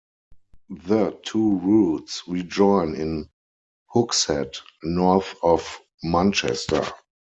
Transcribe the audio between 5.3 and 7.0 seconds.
of Manchester.